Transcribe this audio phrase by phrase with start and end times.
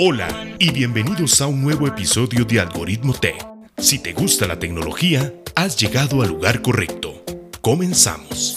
[0.00, 3.44] Hola y bienvenidos a un nuevo episodio de Algoritmo Tech.
[3.78, 7.20] Si te gusta la tecnología, has llegado al lugar correcto.
[7.60, 8.56] Comenzamos.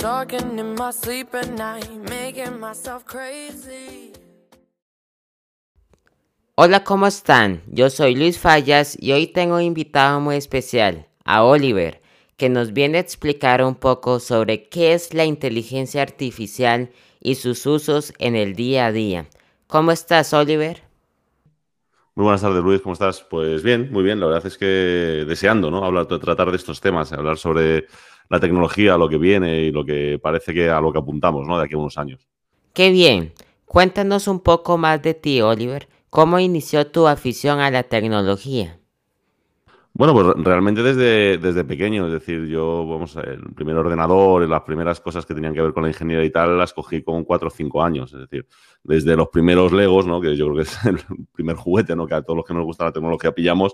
[6.54, 7.64] Hola, ¿cómo están?
[7.66, 12.04] Yo soy Luis Fallas y hoy tengo un invitado muy especial, a Oliver,
[12.38, 17.66] que nos viene a explicar un poco sobre qué es la inteligencia artificial y sus
[17.66, 19.28] usos en el día a día.
[19.66, 20.91] ¿Cómo estás, Oliver?
[22.14, 23.26] Muy buenas tardes, Luis, ¿cómo estás?
[23.30, 24.20] Pues bien, muy bien.
[24.20, 25.86] La verdad es que deseando, ¿no?
[25.86, 27.86] Hablar, tratar de estos temas, hablar sobre
[28.28, 31.58] la tecnología, lo que viene y lo que parece que a lo que apuntamos, ¿no?
[31.58, 32.28] De aquí a unos años.
[32.74, 33.32] Qué bien.
[33.66, 35.88] Cuéntanos un poco más de ti, Oliver.
[36.10, 38.81] ¿Cómo inició tu afición a la tecnología?
[39.94, 45.02] Bueno, pues realmente desde, desde pequeño, es decir, yo, vamos, el primer ordenador las primeras
[45.02, 47.52] cosas que tenían que ver con la ingeniería y tal, las cogí con cuatro o
[47.52, 48.48] cinco años, es decir,
[48.84, 50.22] desde los primeros Legos, ¿no?
[50.22, 50.98] Que yo creo que es el
[51.34, 52.08] primer juguete, ¿no?
[52.08, 53.74] Que a todos los que nos gusta la tecnología pillamos,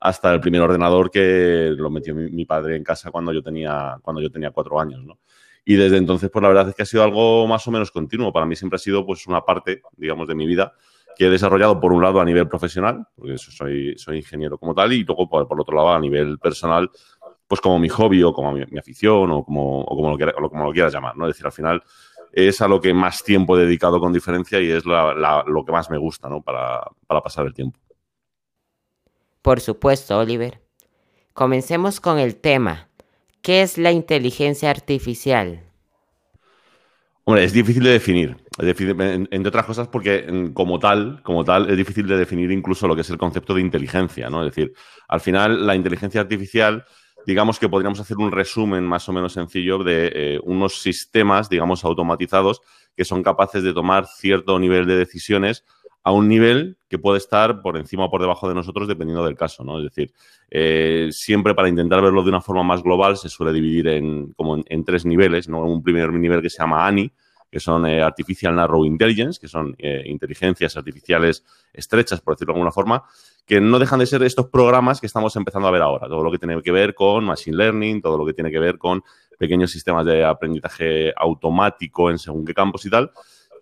[0.00, 4.22] hasta el primer ordenador que lo metió mi, padre en casa cuando yo tenía, cuando
[4.22, 5.18] yo tenía cuatro años, ¿no?
[5.66, 8.32] Y desde entonces, pues la verdad es que ha sido algo más o menos continuo.
[8.32, 10.72] Para mí siempre ha sido, pues, una parte, digamos, de mi vida
[11.18, 14.92] que he desarrollado por un lado a nivel profesional, porque soy, soy ingeniero como tal,
[14.92, 16.88] y luego por, otro lado a nivel personal,
[17.48, 21.26] pues como mi hobby o como mi, afición o como, como, lo, quieras llamar, ¿no?
[21.26, 21.82] Es decir, al final
[22.32, 25.90] es a lo que más tiempo he dedicado con diferencia y es lo que más
[25.90, 26.40] me gusta, ¿no?
[26.40, 27.80] Para, para pasar el tiempo.
[29.42, 30.60] Por supuesto, Oliver.
[31.32, 32.90] Comencemos con el tema.
[33.42, 35.67] ¿Qué es la inteligencia artificial?
[37.28, 38.38] Hombre, es difícil de definir.
[38.58, 43.02] entre otras cosas porque como tal, como tal, es difícil de definir incluso lo que
[43.02, 44.42] es el concepto de inteligencia, ¿no?
[44.42, 44.72] Es decir,
[45.08, 46.86] al final la inteligencia artificial,
[47.26, 51.84] digamos que podríamos hacer un resumen más o menos sencillo de eh, unos sistemas, digamos,
[51.84, 52.62] automatizados
[52.96, 55.66] que son capaces de tomar cierto nivel de decisiones
[56.02, 59.36] a un nivel que puede estar por encima o por debajo de nosotros dependiendo del
[59.36, 59.78] caso, ¿no?
[59.78, 60.12] Es decir,
[60.50, 64.56] eh, siempre para intentar verlo de una forma más global se suele dividir en, como
[64.64, 65.64] en, tres niveles, ¿no?
[65.64, 67.12] Un primer nivel que se llama ANI,
[67.50, 72.58] que son eh, Artificial Narrow Intelligence, que son eh, inteligencias artificiales estrechas, por decirlo de
[72.58, 73.04] alguna forma,
[73.46, 76.06] que no dejan de ser estos programas que estamos empezando a ver ahora.
[76.08, 78.78] Todo lo que tiene que ver con Machine Learning, todo lo que tiene que ver
[78.78, 79.02] con
[79.38, 83.10] pequeños sistemas de aprendizaje automático en según qué campos y tal,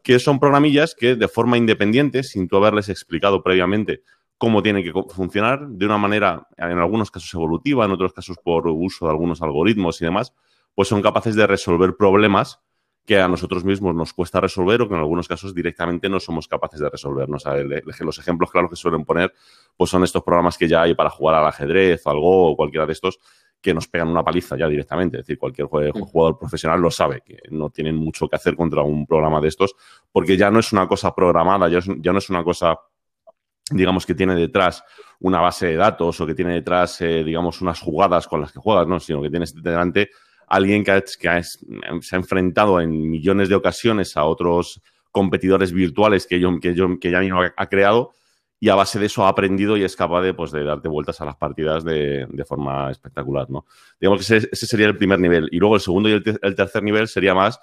[0.07, 4.05] que son programillas que de forma independiente, sin tú haberles explicado previamente
[4.39, 8.69] cómo tienen que funcionar, de una manera, en algunos casos evolutiva, en otros casos por
[8.69, 10.33] uso de algunos algoritmos y demás,
[10.77, 12.61] pues son capaces de resolver problemas
[13.05, 16.47] que a nosotros mismos nos cuesta resolver o que en algunos casos directamente no somos
[16.47, 17.29] capaces de resolver.
[17.29, 19.33] los ejemplos claros que suelen poner
[19.77, 22.93] pues son estos programas que ya hay para jugar al ajedrez, algo o cualquiera de
[22.93, 23.19] estos,
[23.67, 25.17] que nos pegan una paliza ya directamente.
[25.17, 26.01] Es decir, cualquier mm.
[26.03, 29.75] jugador profesional lo sabe, que no tienen mucho que hacer contra un programa de estos,
[30.13, 31.81] porque ya no es una cosa programada, ya,
[32.13, 32.79] no es una cosa,
[33.69, 34.85] digamos, que tiene detrás
[35.19, 38.61] una base de datos o que tiene detrás, eh, digamos, unas jugadas con las que
[38.61, 39.01] juegas, ¿no?
[39.01, 40.11] sino que tienes delante
[40.47, 46.61] alguien que, se ha enfrentado en millones de ocasiones a otros competidores virtuales que, yo,
[46.61, 47.21] que, yo, que ya
[47.57, 48.13] ha creado
[48.59, 51.21] y a base de eso ha aprendido y es capaz de, pues, de darte vueltas
[51.21, 53.67] a las partidas de, forma espectacular, ¿no?
[54.01, 55.49] Digamos que ese, sería el primer nivel.
[55.53, 57.61] Y luego el segundo y el, tercer nivel sería más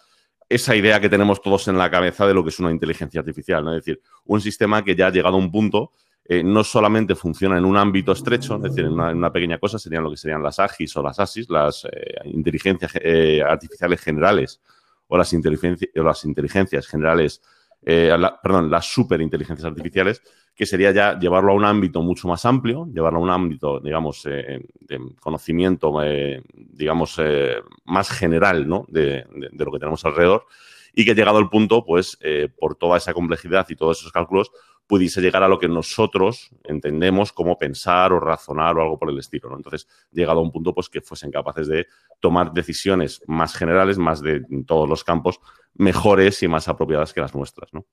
[0.47, 3.63] esa idea que tenemos todos en la cabeza de lo que es una inteligencia artificial,
[3.63, 3.75] ¿no?
[3.75, 5.91] Es decir, un sistema que ya ha llegado a un punto,
[6.25, 10.03] eh, no solamente funciona en un ámbito estrecho, es decir, en una, pequeña cosa, serían
[10.03, 14.61] lo que serían las AGIs o las ASIS, las eh, inteligencias eh, artificiales generales
[15.07, 17.41] o las, o las inteligencias generales,
[17.85, 20.21] perdón, las superinteligencias artificiales,
[20.55, 24.25] que sería ya llevarlo a un ámbito mucho más amplio, llevarlo a un ámbito, digamos,
[24.25, 27.55] eh, de conocimiento, eh, digamos, eh,
[27.85, 28.85] más general, ¿no?
[28.87, 30.45] De, lo que tenemos alrededor
[30.93, 32.19] y que llegado al punto, pues,
[32.59, 34.51] por toda esa complejidad y todos esos cálculos,
[34.87, 39.19] pudiese llegar a lo que nosotros entendemos como pensar o razonar o algo por el
[39.19, 39.57] estilo, ¿no?
[39.57, 41.87] Entonces, llegado a un punto, pues, que fuesen capaces de
[42.19, 45.39] tomar decisiones más generales, más de todos los campos,
[45.75, 47.85] mejores y más apropiadas que las nuestras, ¿no?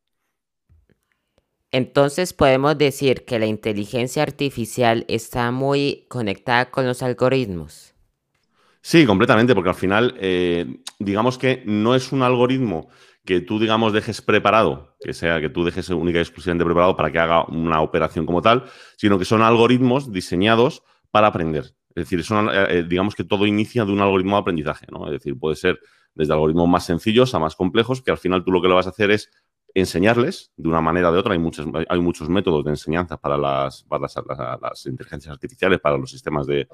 [1.73, 7.95] Entonces podemos decir que la inteligencia artificial está muy conectada con los algoritmos.
[8.83, 12.89] Sí, completamente, porque al final, eh, digamos que no es un algoritmo
[13.25, 17.13] que tú, digamos, dejes preparado, que sea que tú dejes única y exclusivamente preparado para
[17.13, 18.65] que haga una operación como tal,
[18.97, 21.75] sino que son algoritmos diseñados para aprender.
[21.95, 25.07] Es decir, eh, eh, digamos que todo inicia de un algoritmo de aprendizaje, ¿no?
[25.07, 25.79] Es decir, puede ser
[26.15, 28.87] desde algoritmos más sencillos a más complejos, que al final tú lo que le vas
[28.87, 29.31] a hacer es
[29.75, 31.33] enseñarles de una manera o de otra.
[31.33, 34.07] Hay muchos, hay muchos métodos de enseñanza para las, para
[34.61, 36.69] las, inteligencias artificiales, para los sistemas de,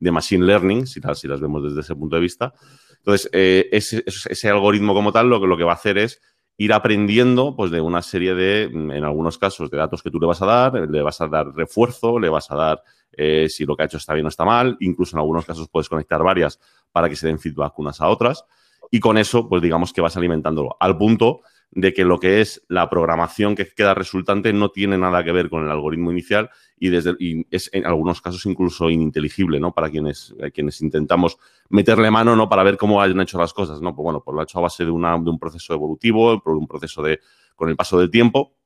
[0.00, 2.54] machine learning, si las, si las vemos desde ese punto de vista.
[3.00, 6.20] Entonces, eh, ese, algoritmo como tal lo que, lo que va a hacer es
[6.58, 10.26] ir aprendiendo pues, de una serie de, en algunos casos, de datos que tú le
[10.26, 12.82] vas a dar, le vas a dar refuerzo, le vas a dar
[13.12, 15.68] eh, si lo que ha hecho está bien o está mal, incluso en algunos casos
[15.70, 16.60] puedes conectar varias
[16.92, 18.44] para que se den feedback unas a otras.
[18.90, 21.40] Y con eso, pues digamos que vas alimentándolo al punto
[21.72, 25.48] de que lo que es la programación que queda resultante no tiene nada que ver
[25.48, 27.14] con el algoritmo inicial y, desde,
[27.50, 29.72] es en algunos casos incluso ininteligible, ¿no?
[29.72, 31.38] Para quienes, eh, quienes intentamos
[31.68, 32.48] meterle mano, ¿no?
[32.48, 33.94] Para ver cómo han hecho las cosas, ¿no?
[33.94, 36.66] Pues bueno, pues lo ha hecho a base de, una, de un proceso evolutivo, un
[36.66, 37.20] proceso de,
[37.54, 38.56] con el paso del tiempo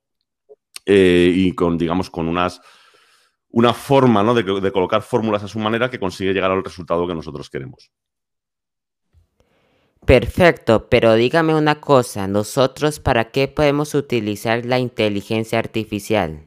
[0.85, 2.59] eh, y con, digamos, con unas,
[3.49, 4.33] una forma, ¿no?
[4.33, 7.91] de colocar fórmulas a su manera que consigue llegar al resultado que nosotros queremos.
[10.05, 16.45] Perfecto, pero dígame una cosa, ¿nosotros para qué podemos utilizar la inteligencia artificial?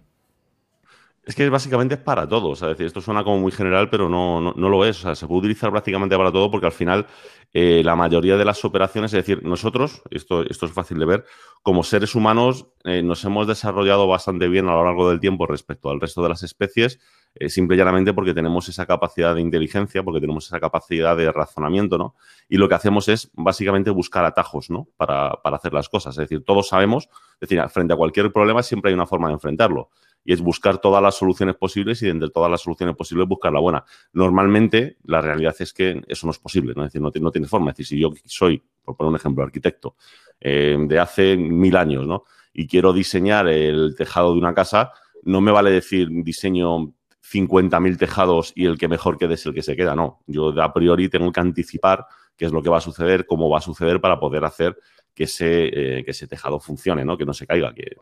[1.28, 2.48] Es que básicamente es para todo.
[2.48, 5.00] O sea, decir, esto suena como muy general, pero no, no, lo es.
[5.00, 7.06] O sea, se puede utilizar prácticamente para todo porque al final
[7.52, 11.24] eh, la mayoría de las operaciones, es decir, nosotros, esto, esto es fácil de ver,
[11.62, 15.90] como seres humanos eh, nos hemos desarrollado bastante bien a lo largo del tiempo respecto
[15.90, 16.98] al resto de las especies
[17.40, 21.30] eh, simple y llanamente porque tenemos esa capacidad de inteligencia, porque tenemos esa capacidad de
[21.32, 22.14] razonamiento, ¿no?
[22.48, 24.88] Y lo que hacemos es básicamente buscar atajos, ¿no?
[24.96, 26.14] Para, para hacer las cosas.
[26.16, 27.08] Es decir, todos sabemos,
[27.40, 29.90] es decir, frente a cualquier problema siempre hay una forma de enfrentarlo
[30.24, 33.50] y es buscar todas las soluciones posibles y de entre todas las soluciones posibles buscar
[33.50, 33.84] la buena.
[34.12, 36.84] Normalmente la realidad es que eso no es posible, ¿no?
[36.84, 37.70] es decir, no, no tiene forma.
[37.70, 39.96] Es decir, si yo soy, por poner un ejemplo, arquitecto
[40.38, 42.24] eh, de hace mil años, ¿no?
[42.52, 44.92] Y quiero diseñar el tejado de una casa,
[45.22, 46.92] no me vale decir diseño
[47.30, 49.94] 50.000 tejados y el que mejor quede es el que se queda.
[49.94, 53.50] No, yo a priori tengo que anticipar qué es lo que va a suceder, cómo
[53.50, 54.78] va a suceder para poder hacer
[55.14, 55.66] que ese,
[55.98, 57.18] eh, que ese tejado funcione, ¿no?
[57.18, 57.96] que no se caiga, que,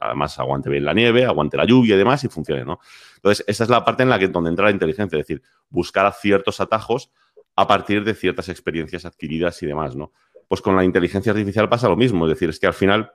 [0.00, 2.64] además aguante bien la nieve, aguante la lluvia y demás y funcione.
[2.64, 2.80] ¿no?
[3.16, 6.12] Entonces, esa es la parte en la que donde entra la inteligencia, es decir, buscar
[6.12, 7.10] ciertos atajos
[7.54, 9.94] a partir de ciertas experiencias adquiridas y demás.
[9.94, 10.12] ¿no?
[10.48, 13.12] Pues con la inteligencia artificial pasa lo mismo, es decir, es que al final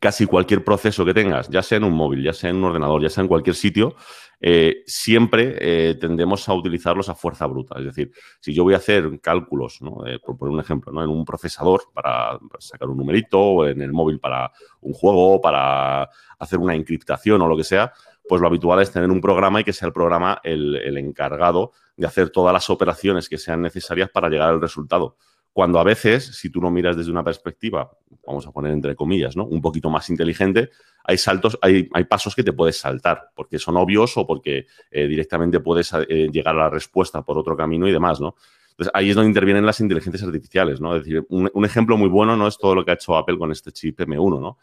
[0.00, 3.02] casi cualquier proceso que tengas, ya sea en un móvil, ya sea en un ordenador,
[3.02, 3.96] ya sea en cualquier sitio,
[4.40, 7.78] eh, siempre eh, tendemos a utilizarlos a fuerza bruta.
[7.78, 11.02] Es decir, si yo voy a hacer cálculos, eh, por poner un ejemplo, ¿no?
[11.02, 16.10] en un procesador para, sacar un numerito, o en el móvil para un juego, para
[16.38, 17.92] hacer una encriptación o lo que sea,
[18.28, 22.06] pues lo habitual es tener un programa y que sea el programa el encargado de
[22.06, 25.16] hacer todas las operaciones que sean necesarias para llegar al resultado.
[25.54, 27.88] Cuando a veces, si tú lo miras desde una perspectiva,
[28.26, 29.44] vamos a poner entre comillas, ¿no?
[29.44, 30.70] Un poquito más inteligente,
[31.04, 35.06] hay saltos, hay, hay pasos que te puedes saltar, porque son obvios o porque eh,
[35.06, 38.34] directamente puedes eh, llegar a la respuesta por otro camino y demás, ¿no?
[38.70, 40.96] Entonces, ahí es donde intervienen las inteligencias artificiales, ¿no?
[40.96, 43.52] Es decir, un, ejemplo muy bueno no es todo lo que ha hecho Apple con
[43.52, 44.58] este chip M1, ¿no?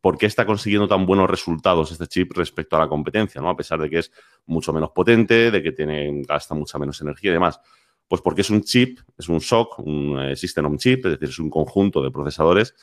[0.00, 3.50] ¿Por qué está consiguiendo tan buenos resultados este chip respecto a la competencia, ¿no?
[3.50, 4.12] A pesar de que es
[4.46, 7.60] mucho menos potente, de que tiene, gasta mucha menos energía y demás.
[8.08, 11.28] Pues porque es un chip, es un SOC, un eh, System on Chip, es decir,
[11.28, 12.74] es un conjunto de procesadores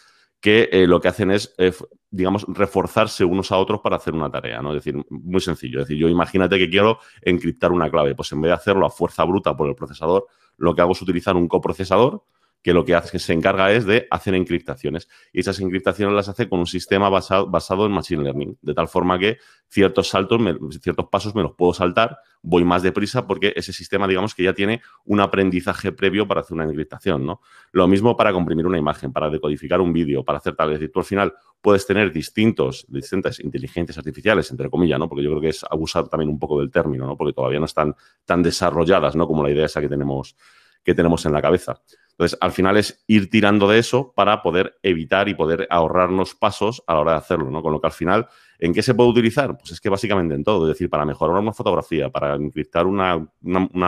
[0.42, 1.72] que eh, lo que hacen es, eh,
[2.10, 4.76] digamos, reforzarse unos a otros para hacer una tarea, ¿no?
[4.76, 5.82] Es decir, muy sencillo.
[5.82, 8.90] Es decir, yo imagínate que quiero encriptar una clave, pues en vez de hacerlo a
[8.90, 10.26] fuerza bruta por el procesador,
[10.58, 12.24] lo que hago es utilizar un coprocesador
[12.62, 15.08] que lo que hace, que se encarga es de hacer encriptaciones.
[15.34, 18.88] Y esas encriptaciones las hace con un sistema basado, basado en Machine Learning, de tal
[18.88, 19.38] forma que
[19.68, 20.42] ciertos saltos,
[20.82, 24.54] ciertos pasos me los puedo saltar, voy más deprisa porque ese sistema, digamos, que ya
[24.54, 27.42] tiene un aprendizaje previo para hacer una encriptación, ¿no?
[27.72, 30.72] Lo mismo para comprimir una imagen, para decodificar un vídeo, para hacer tal.
[30.74, 35.08] Es tú al final puedes tener distintos, distintas inteligencias artificiales, entre comillas, ¿no?
[35.08, 37.16] Porque yo creo que es abusar también un poco del término, ¿no?
[37.16, 39.28] Porque todavía no están tan desarrolladas, ¿no?
[39.28, 40.36] Como la idea esa que tenemos,
[40.84, 41.82] que tenemos en la cabeza.
[42.12, 46.84] Entonces, al final es ir tirando de eso para poder evitar y poder ahorrarnos pasos
[46.86, 47.64] a la hora de hacerlo, ¿no?
[47.64, 48.28] Con lo que al final,
[48.60, 49.58] ¿en qué se puede utilizar?
[49.58, 53.28] Pues es que básicamente en todo, es decir, para mejorar una fotografía, para encriptar una,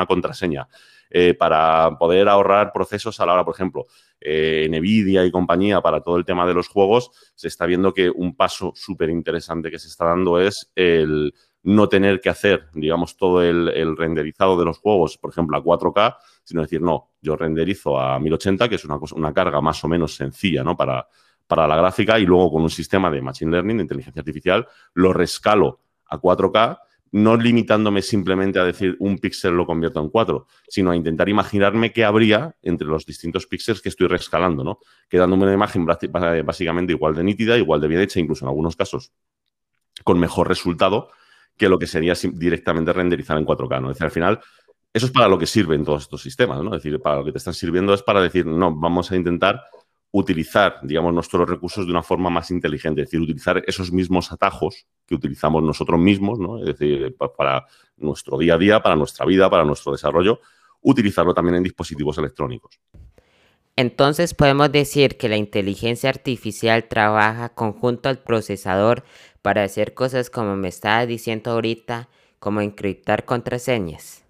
[0.07, 0.67] contraseña,
[1.11, 3.85] eh, para poder ahorrar procesos a la hora, por ejemplo,
[4.19, 8.09] eh, Nvidia y compañía para todo el tema de los juegos, se está viendo que
[8.09, 13.15] un paso súper interesante que se está dando es el no tener que hacer, digamos,
[13.15, 17.99] todo el, renderizado de los juegos, por ejemplo, a 4K, sino decir, no, yo renderizo
[17.99, 20.75] a 1080, que es una, carga más o menos sencilla, ¿no?
[20.75, 21.07] Para,
[21.47, 25.13] para la gráfica y luego con un sistema de Machine Learning, de inteligencia artificial, lo
[25.13, 26.79] rescalo a 4K,
[27.13, 31.93] no limitándome simplemente a decir un píxel lo convierto en 4, sino a intentar imaginarme
[31.93, 34.79] qué habría entre los distintos píxeles que estoy rescalando, ¿no?
[35.07, 39.13] Quedándome una imagen básicamente igual de nítida, igual de bien hecha, incluso en algunos casos
[40.03, 41.09] con mejor resultado,
[41.57, 43.81] que lo que sería directamente renderizar en 4K.
[43.81, 43.91] ¿no?
[43.91, 44.39] Es decir, al final,
[44.93, 46.61] eso es para lo que sirven todos estos sistemas.
[46.61, 46.75] ¿no?
[46.75, 49.61] Es decir, para lo que te están sirviendo es para decir, no, vamos a intentar
[50.15, 54.85] utilizar, digamos, nuestros recursos de una forma más inteligente, es decir, utilizar esos mismos atajos
[55.07, 56.59] que utilizamos nosotros mismos, ¿no?
[56.59, 57.65] Es decir, para
[57.97, 60.39] nuestro día a día, para nuestra vida, para nuestro desarrollo,
[60.81, 62.79] utilizarlo también en dispositivos electrónicos.
[63.75, 69.03] Entonces podemos decir que la inteligencia artificial trabaja conjunto al procesador
[69.43, 72.09] para hacer cosas como me estaba diciendo ahorita,
[72.39, 74.23] como encriptar contraseñas.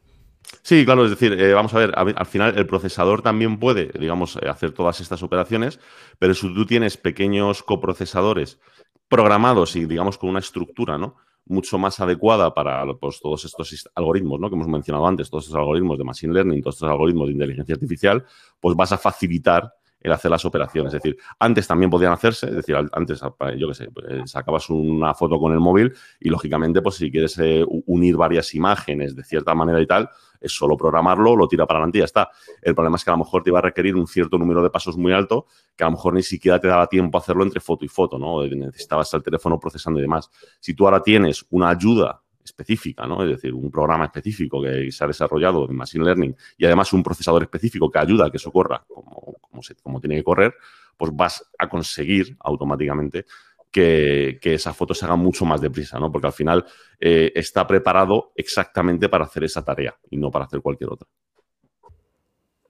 [0.62, 4.38] Sí, claro, es decir, eh, vamos a ver, al final el procesador también puede, digamos,
[4.42, 5.80] eh, hacer todas estas operaciones,
[6.20, 8.60] pero si tú tienes pequeños coprocesadores
[9.08, 11.16] programados y, digamos, con una estructura, ¿no?
[11.46, 14.50] mucho más adecuada para pues, todos estos algoritmos ¿no?
[14.50, 17.76] que hemos mencionado antes, todos estos algoritmos de Machine Learning, todos estos algoritmos de inteligencia
[17.76, 18.26] artificial,
[18.60, 19.74] pues vas a facilitar
[20.04, 20.94] el hacer las operaciones.
[20.94, 23.22] Es decir, antes también podían hacerse, es decir, antes,
[23.58, 27.40] yo qué sé, pues, sacabas una foto con el móvil y lógicamente, pues si quieres
[27.40, 30.10] eh, unir varias imágenes de cierta manera y tal,
[30.42, 32.30] es solo programarlo, lo tira para adelante y ya está.
[32.62, 34.70] El problema es que a lo mejor te iba a requerir un cierto número de
[34.70, 35.46] pasos muy alto
[35.76, 38.20] que a lo mejor ni siquiera te daba tiempo a hacerlo entre foto y foto,
[38.20, 38.44] ¿no?
[38.46, 40.30] Necesitabas el teléfono procesando y demás.
[40.60, 43.24] Si tú ahora tienes una ayuda específica, ¿no?
[43.24, 47.04] Es decir, un programa específico que se ha desarrollado en Machine Learning y además un
[47.04, 49.36] procesador específico que ayuda a que eso corra como,
[49.82, 50.54] como, tiene que correr,
[50.98, 53.26] pues vas a conseguir automáticamente
[53.72, 56.12] que, esa foto se haga mucho más deprisa, ¿no?
[56.12, 56.66] Porque al final
[57.00, 61.08] eh, está preparado exactamente para hacer esa tarea y no para hacer cualquier otra.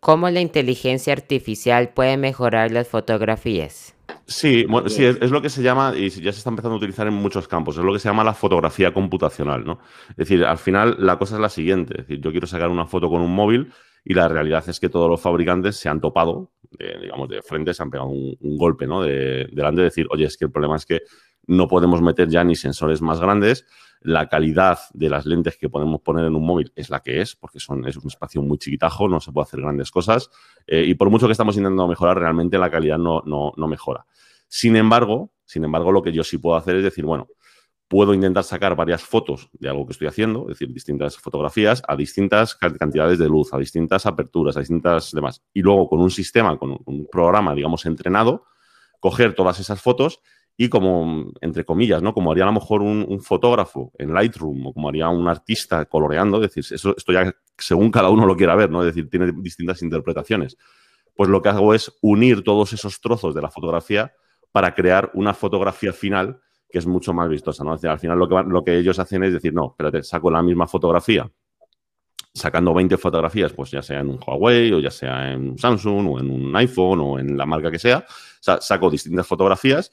[0.03, 3.95] ¿Cómo la inteligencia artificial puede mejorar las fotografías?
[4.25, 7.07] Sí, bueno, sí es, lo que se llama, y ya se está empezando a utilizar
[7.07, 9.79] en muchos campos, es lo que se llama la fotografía computacional, ¿no?
[10.09, 13.21] Es decir, al final la cosa es la siguiente, yo quiero sacar una foto con
[13.21, 13.71] un móvil
[14.03, 16.51] y la realidad es que todos los fabricantes se han topado,
[17.01, 19.03] digamos, de frente, se han pegado un, golpe, ¿no?
[19.03, 21.03] De, delante de decir, oye, es que el problema es que
[21.47, 23.65] no podemos meter ya ni sensores más grandes,
[24.03, 27.35] la calidad de las lentes que podemos poner en un móvil es la que es,
[27.35, 30.29] porque son, es un espacio muy chiquitajo, no se puede hacer grandes cosas,
[30.67, 34.05] eh, y por mucho que estamos intentando mejorar, realmente la calidad no, no, no mejora.
[34.47, 37.27] Sin embargo, sin embargo, lo que yo sí puedo hacer es decir, bueno,
[37.87, 41.95] puedo intentar sacar varias fotos de algo que estoy haciendo, es decir, distintas fotografías a
[41.95, 45.43] distintas cantidades de luz, a distintas aperturas, a distintas demás.
[45.53, 48.45] Y luego con un sistema, con un programa, digamos, entrenado,
[48.99, 50.21] coger todas esas fotos
[50.55, 52.13] y como, entre comillas, ¿no?
[52.13, 56.37] Como haría a lo mejor un, fotógrafo en Lightroom o como haría un artista coloreando,
[56.37, 58.81] es decir, eso, esto ya según cada uno lo quiera ver, ¿no?
[58.81, 60.57] Es decir, tiene distintas interpretaciones.
[61.15, 64.13] Pues lo que hago es unir todos esos trozos de la fotografía
[64.51, 66.39] para crear una fotografía final
[66.73, 67.73] que es mucho más vistosa, ¿no?
[67.73, 70.65] al final lo que, lo que ellos hacen es decir, no, espérate, saco la misma
[70.65, 71.29] fotografía,
[72.33, 76.07] sacando 20 fotografías, pues ya sea en un Huawei o ya sea en un Samsung
[76.07, 78.03] o en un iPhone o en la marca que sea,
[78.39, 79.91] saco distintas fotografías,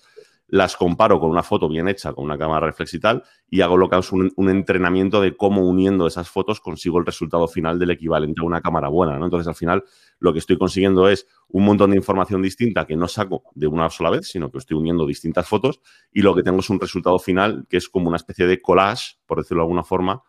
[0.50, 3.76] las comparo con una foto bien hecha, con una cámara reflex y tal, y hago
[3.76, 7.90] lo que es un, entrenamiento de cómo uniendo esas fotos consigo el resultado final del
[7.90, 9.24] equivalente a una cámara buena, ¿no?
[9.24, 9.84] Entonces, al final,
[10.18, 13.88] lo que estoy consiguiendo es un montón de información distinta que no saco de una
[13.90, 15.80] sola vez, sino que estoy uniendo distintas fotos
[16.12, 19.18] y lo que tengo es un resultado final que es como una especie de collage,
[19.26, 20.22] por decirlo de alguna forma,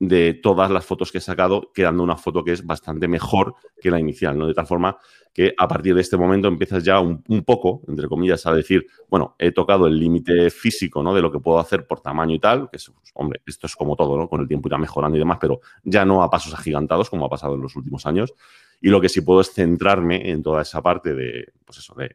[0.00, 3.90] de todas las fotos que he sacado, quedando una foto que es bastante mejor que
[3.90, 4.46] la inicial, ¿no?
[4.46, 4.96] De tal forma
[5.32, 9.34] que a partir de este momento empiezas ya un, poco, entre comillas, a decir, bueno,
[9.38, 11.14] he tocado el límite físico, ¿no?
[11.14, 13.74] De lo que puedo hacer por tamaño y tal, que es, pues, hombre, esto es
[13.74, 14.28] como todo, ¿no?
[14.28, 17.28] Con el tiempo irá mejorando y demás, pero ya no a pasos agigantados como ha
[17.28, 18.34] pasado en los últimos años.
[18.80, 22.14] Y lo que sí puedo es centrarme en toda esa parte de, pues eso, de,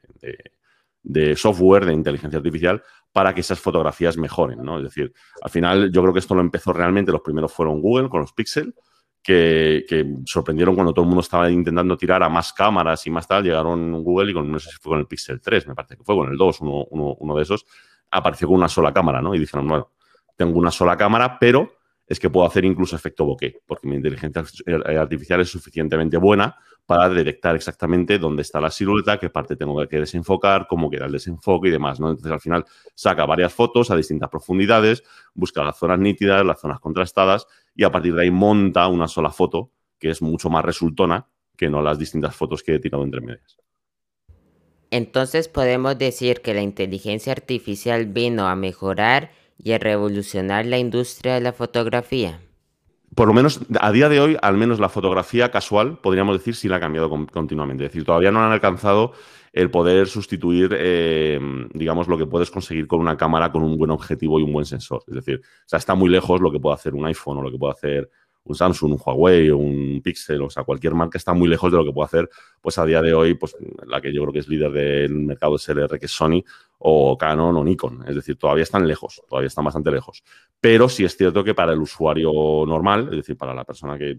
[1.03, 2.81] de software, de inteligencia artificial,
[3.13, 4.77] para que esas fotografías mejoren, ¿no?
[4.79, 8.09] Es decir, al final yo creo que esto lo empezó realmente, los primeros fueron Google
[8.09, 8.73] con los Pixel,
[9.21, 9.85] que,
[10.25, 14.03] sorprendieron cuando todo el mundo estaba intentando tirar a más cámaras y más tal, llegaron
[14.03, 16.15] Google y con, no sé si fue con el Pixel 3, me parece que fue
[16.15, 17.65] con el 2, uno, uno de esos,
[18.09, 19.33] apareció con una sola cámara, ¿no?
[19.35, 19.91] Y dijeron, bueno,
[20.35, 21.71] tengo una sola cámara, pero
[22.07, 24.43] es que puedo hacer incluso efecto bokeh, porque mi inteligencia
[24.99, 29.99] artificial es suficientemente buena para detectar exactamente dónde está la silueta, qué parte tengo que
[29.99, 32.09] desenfocar, cómo queda el desenfoque y demás, ¿no?
[32.09, 36.79] Entonces, al final, saca varias fotos a distintas profundidades, busca las zonas nítidas, las zonas
[36.79, 41.27] contrastadas y a partir de ahí monta una sola foto que es mucho más resultona
[41.55, 43.57] que no las distintas fotos que he tirado entre medias.
[44.91, 51.35] Entonces podemos decir que la inteligencia artificial vino a mejorar y a revolucionar la industria
[51.35, 52.41] de la fotografía.
[53.15, 56.67] Por lo menos a día de hoy, al menos la fotografía casual, podríamos decir, sí
[56.67, 57.85] la ha cambiado continuamente.
[57.85, 59.13] Es decir, todavía no han alcanzado
[59.51, 61.39] el poder sustituir, eh,
[61.73, 64.65] digamos, lo que puedes conseguir con una cámara con un buen objetivo y un buen
[64.65, 65.03] sensor.
[65.07, 67.51] Es decir, o sea, está muy lejos lo que puede hacer un iPhone o lo
[67.51, 68.09] que puede hacer
[68.45, 71.85] un Samsung, un Huawei un Pixel, o sea, cualquier marca está muy lejos de lo
[71.85, 72.29] que puede hacer,
[72.61, 75.57] pues a día de hoy, pues la que yo creo que es líder del mercado
[75.57, 76.43] SLR, que es Sony,
[76.79, 78.03] o Canon o Nikon.
[78.07, 80.23] Es decir, todavía están lejos, todavía están bastante lejos.
[80.59, 82.31] Pero sí es cierto que para el usuario
[82.65, 84.17] normal, es decir, para la persona que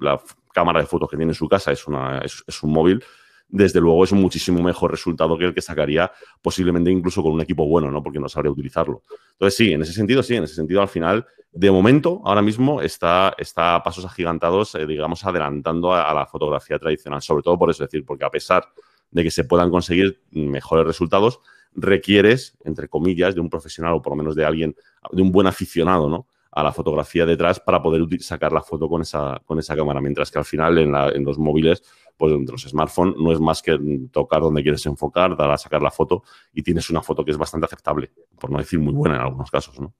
[0.00, 0.20] la
[0.52, 3.02] cámara de fotos que tiene en su casa es, una, es un móvil,
[3.48, 6.10] desde luego es un muchísimo mejor resultado que el que sacaría
[6.42, 8.02] posiblemente incluso con un equipo bueno, ¿no?
[8.02, 9.02] Porque no sabría utilizarlo.
[9.32, 12.82] Entonces, sí, en ese sentido, sí, en ese sentido, al final, de momento, ahora mismo
[12.82, 17.70] está, está a pasos agigantados, eh, digamos, adelantando a, la fotografía tradicional, sobre todo por
[17.70, 18.64] eso, es decir, porque a pesar
[19.10, 21.40] de que se puedan conseguir mejores resultados,
[21.72, 24.74] requieres, entre comillas, de un profesional o por lo menos de alguien,
[25.12, 26.26] de un buen aficionado, ¿no?
[26.56, 30.00] A la fotografía detrás para poder sacar la foto con esa, con esa cámara.
[30.00, 31.82] Mientras que al final en, los móviles,
[32.16, 33.78] pues en los smartphones, no es más que
[34.10, 36.22] tocar donde quieres enfocar, dar a sacar la foto
[36.54, 38.10] y tienes una foto que es bastante aceptable,
[38.40, 39.92] por no decir muy buena en algunos casos, ¿no?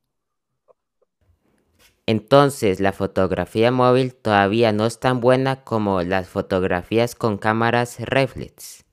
[2.07, 8.86] Entonces, la fotografía móvil todavía no es tan buena como las fotografías con cámaras reflex.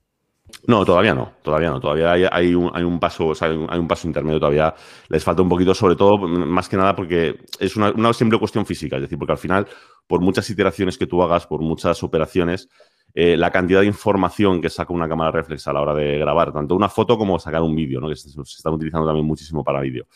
[0.66, 1.80] No, todavía no, todavía no.
[1.80, 4.74] Todavía hay, un, paso, hay, un, paso intermedio, todavía
[5.08, 8.96] les falta un poquito, sobre todo, más que nada porque es una, simple cuestión física,
[8.96, 9.66] es decir, porque al final,
[10.06, 12.68] por muchas iteraciones que tú hagas, por muchas operaciones,
[13.12, 16.52] eh, la cantidad de información que saca una cámara reflex a la hora de grabar,
[16.52, 18.08] tanto una foto como sacar un vídeo, ¿no?
[18.08, 20.06] que se, están utilizando también muchísimo para vídeo.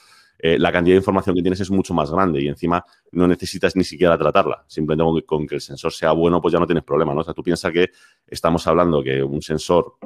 [0.41, 3.75] Eh, la cantidad de información que tienes es mucho más grande y encima no necesitas
[3.75, 4.65] ni siquiera tratarla.
[4.69, 7.21] Simplemente con que, con que el sensor sea bueno, pues ya no tienes problema, ¿no?
[7.21, 7.89] O sea, tú piensas que
[8.27, 9.97] estamos hablando que un sensor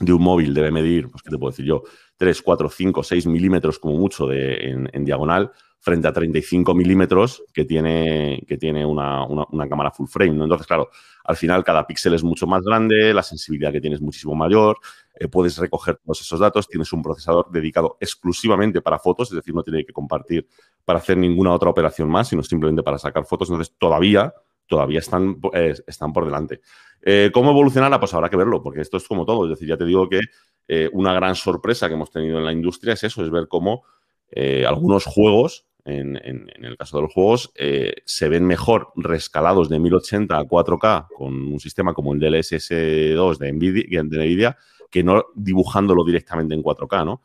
[0.00, 1.82] de un móvil debe medir, pues, ¿qué te puedo decir yo?
[2.16, 7.64] 3, 4, 5, 6 milímetros como mucho de, en, diagonal frente a 35 milímetros que
[7.64, 9.26] tiene, que tiene una,
[9.68, 10.32] cámara full frame.
[10.32, 10.44] ¿no?
[10.44, 10.88] Entonces, claro,
[11.24, 14.78] al final cada píxel es mucho más grande, la sensibilidad que tienes es muchísimo mayor,
[15.14, 19.54] eh, puedes recoger todos esos datos, tienes un procesador dedicado exclusivamente para fotos, es decir,
[19.54, 20.46] no tiene que compartir
[20.84, 23.48] para hacer ninguna otra operación más, sino simplemente para sacar fotos.
[23.48, 24.32] Entonces, todavía
[24.68, 26.60] todavía están, eh, están por delante.
[27.02, 27.98] Eh, ¿Cómo evolucionará?
[27.98, 29.44] Pues habrá que verlo, porque esto es como todo.
[29.44, 30.20] Es decir, ya te digo que
[30.68, 33.84] eh, una gran sorpresa que hemos tenido en la industria es eso, es ver cómo
[34.66, 37.50] algunos juegos, en, el caso de los juegos,
[38.04, 43.52] se ven mejor rescalados de 1080 a 4K con un sistema como el DLSS2 de
[43.54, 44.58] NVIDIA, de NVIDIA
[44.90, 47.22] que no dibujándolo directamente en 4K, ¿no?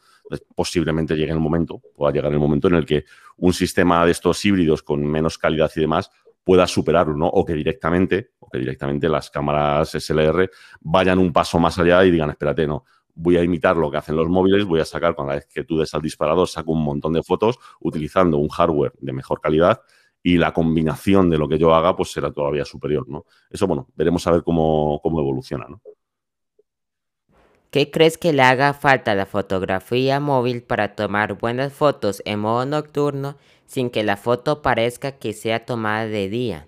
[0.56, 3.04] posiblemente llegue el momento, pueda llegar el momento en el que
[3.38, 6.10] un sistema de estos híbridos con menos calidad y demás
[6.44, 7.28] pueda superarlo, ¿no?
[7.28, 10.50] O que directamente, o que directamente las cámaras SLR
[10.82, 12.86] vayan un paso más allá y digan, espérate, no,
[13.16, 15.64] voy a imitar lo que hacen los móviles, voy a sacar, cuando la vez que
[15.64, 19.82] tú des al disparador, saco un montón de fotos utilizando un hardware de mejor calidad
[20.22, 23.26] y la combinación de lo que yo haga, pues será todavía superior, ¿no?
[23.50, 25.82] Eso, bueno, veremos a ver cómo, cómo evoluciona, ¿no?
[27.74, 32.40] ¿Qué crees que le haga falta a la fotografía móvil para tomar buenas fotos en
[32.42, 36.68] modo nocturno sin que la foto parezca que sea tomada de día?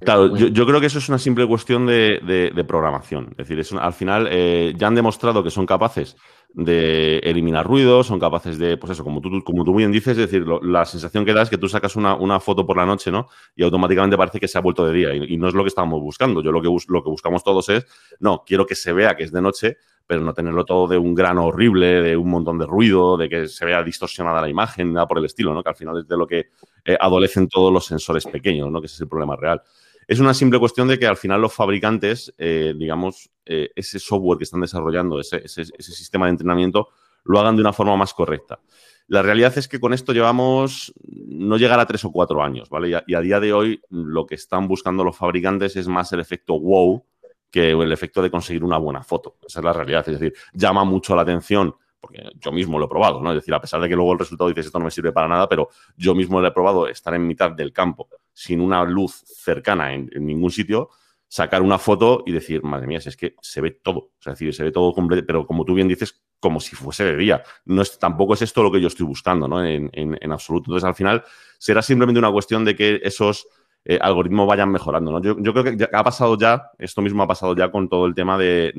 [0.00, 3.28] Claro, yo, creo que eso es una simple cuestión de, programación.
[3.30, 6.18] Es decir, es al final eh, ya han demostrado que son capaces
[6.52, 10.30] de eliminar ruido, son capaces de, pues eso, como tú, como tú bien dices, es
[10.30, 13.28] decir, la sensación que da es que tú sacas una, foto por la noche, ¿no?
[13.56, 15.14] Y automáticamente parece que se ha vuelto de día.
[15.14, 16.42] Y, no es lo que estamos buscando.
[16.42, 17.86] Yo lo que, lo que buscamos todos es,
[18.20, 21.14] no, quiero que se vea que es de noche, pero no tenerlo todo de un
[21.14, 25.06] grano horrible, de un montón de ruido, de que se vea distorsionada la imagen, nada
[25.06, 25.62] por el estilo, ¿no?
[25.62, 26.50] Que al final es de lo que
[26.84, 28.80] eh, adolecen todos los sensores pequeños, ¿no?
[28.80, 29.62] Que ese es el problema real.
[30.06, 34.38] Es una simple cuestión de que al final los fabricantes, eh, digamos, eh, ese software
[34.38, 36.88] que están desarrollando, ese, sistema de entrenamiento,
[37.24, 38.60] lo hagan de una forma más correcta.
[39.06, 43.02] La realidad es que con esto llevamos no llegar a tres o cuatro años, ¿vale?
[43.06, 46.58] y a, día de hoy lo que están buscando los fabricantes es más el efecto
[46.58, 47.04] wow
[47.52, 49.36] que el efecto de conseguir una buena foto.
[49.46, 50.08] Esa es la realidad.
[50.08, 53.30] Es decir, llama mucho la atención, porque yo mismo lo he probado, ¿no?
[53.30, 55.28] Es decir, a pesar de que luego el resultado dices esto no me sirve para
[55.28, 59.22] nada, pero yo mismo lo he probado estar en mitad del campo sin una luz
[59.26, 60.88] cercana en, ningún sitio,
[61.28, 64.12] sacar una foto y decir, madre mía, es que se ve todo.
[64.18, 67.16] Es decir, se ve todo completo, pero como tú bien dices, como si fuese de
[67.16, 67.42] día.
[67.66, 69.64] No es, tampoco es esto lo que yo estoy buscando, ¿no?
[69.64, 70.70] En, en absoluto.
[70.70, 71.22] Entonces, al final,
[71.58, 73.46] será simplemente una cuestión de que esos
[73.84, 75.20] eh, algoritmos vayan mejorando.
[75.20, 78.38] Yo, creo que ha pasado ya, esto mismo ha pasado ya con todo el tema
[78.38, 78.72] del,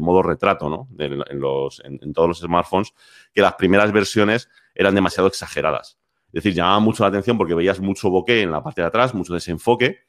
[0.00, 0.88] modo retrato, ¿no?
[0.98, 2.92] en, los, en, todos los smartphones,
[3.32, 5.98] que las primeras versiones eran demasiado exageradas.
[6.28, 9.14] Es decir, llamaba mucho la atención porque veías mucho bokeh en la parte de atrás,
[9.14, 10.00] mucho desenfoque,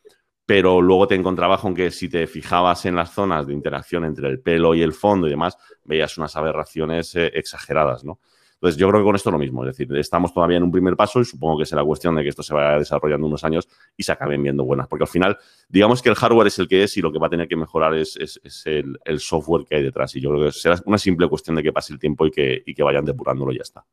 [0.47, 4.29] pero luego te encontrabas con que si te fijabas en las zonas de interacción entre
[4.29, 8.19] el pelo y el fondo y demás, veías unas aberraciones eh, exageradas, ¿no?
[8.55, 9.65] Entonces, yo creo que con esto es lo mismo.
[9.65, 12.29] Es decir, estamos todavía en un primer paso y supongo que será cuestión de que
[12.29, 14.87] esto se vaya desarrollando unos años y se acaben viendo buenas.
[14.87, 15.37] Porque al final,
[15.67, 17.55] digamos que el hardware es el que es y lo que va a tener que
[17.55, 18.17] mejorar es,
[18.65, 20.15] el, software que hay detrás.
[20.15, 22.63] Y yo creo que será una simple cuestión de que pase el tiempo y que,
[22.65, 23.85] y que vayan depurándolo y ya está.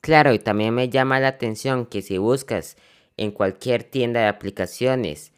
[0.00, 2.76] Claro, y también me llama la atención que si buscas
[3.16, 5.34] en cualquier tienda de aplicaciones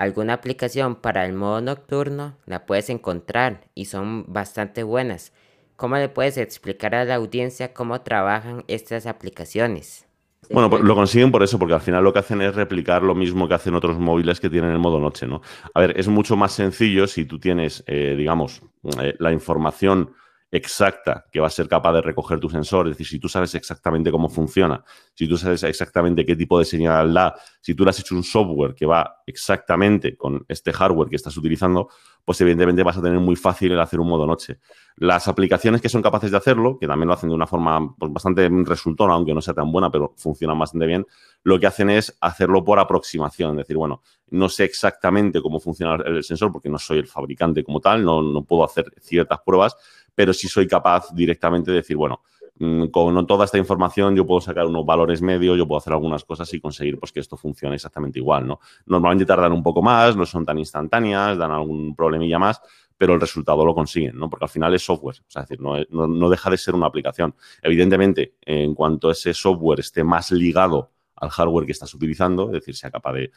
[0.00, 5.34] alguna aplicación para el modo nocturno, la puedes encontrar y son bastante buenas.
[5.80, 10.06] ¿Cómo le puedes explicar a la audiencia cómo trabajan estas aplicaciones?
[10.50, 13.48] Bueno, lo consiguen por eso, porque al final lo que hacen es replicar lo mismo
[13.48, 15.40] que hacen otros móviles que tienen el modo noche, ¿no?
[15.72, 18.60] A ver, es mucho más sencillo si tú tienes, eh, digamos,
[19.00, 20.12] eh, la información
[20.52, 23.54] exacta que va a ser capaz de recoger tu sensor, es decir, si tú sabes
[23.54, 24.82] exactamente cómo funciona,
[25.14, 28.24] si tú sabes exactamente qué tipo de señal da, si tú le has hecho un
[28.24, 31.88] software que va exactamente con este hardware que estás utilizando,
[32.24, 34.58] pues evidentemente vas a tener muy fácil el hacer un modo noche.
[34.96, 38.12] Las aplicaciones que son capaces de hacerlo, que también lo hacen de una forma pues,
[38.12, 41.06] bastante resultona, aunque no sea tan buena, pero funcionan bastante bien,
[41.42, 46.02] lo que hacen es hacerlo por aproximación, es decir, bueno, no sé exactamente cómo funciona
[46.04, 49.76] el sensor porque no soy el fabricante como tal, no, no puedo hacer ciertas pruebas,
[50.20, 52.20] pero sí soy capaz directamente de decir, bueno,
[52.58, 56.26] mm, con toda esta información yo puedo sacar unos valores medios, yo puedo hacer algunas
[56.26, 58.60] cosas y conseguir pues, que esto funcione exactamente igual, ¿no?
[58.84, 62.60] Normalmente tardan un poco más, no son tan instantáneas, dan algún problemilla más,
[62.98, 64.28] pero el resultado lo consiguen, ¿no?
[64.28, 67.34] Porque al final es software, es decir, no, no deja de ser una aplicación.
[67.62, 72.74] Evidentemente, en cuanto ese software esté más ligado al hardware que estás utilizando, es decir,
[72.74, 73.30] sea capaz de,